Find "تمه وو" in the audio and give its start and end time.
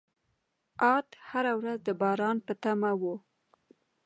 2.63-3.15